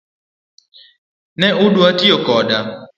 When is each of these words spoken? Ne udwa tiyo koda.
Ne 1.39 1.47
udwa 1.65 1.89
tiyo 1.97 2.17
koda. 2.25 2.59